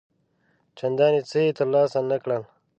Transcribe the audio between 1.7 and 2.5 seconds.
لاسه نه کړل.